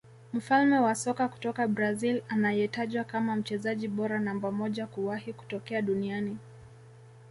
Mfalme 0.33 0.79
wa 0.79 0.95
soka 0.95 1.27
kutoka 1.27 1.67
Brazil 1.67 2.23
anayetajwa 2.29 3.03
kama 3.03 3.35
mchezaji 3.35 3.87
bora 3.87 4.19
namba 4.19 4.51
moja 4.51 4.87
kuwahi 4.87 5.33
kutokea 5.33 5.81
duniani 5.81 6.37